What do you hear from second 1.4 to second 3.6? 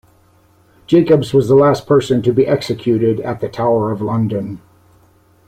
the last person to be executed at the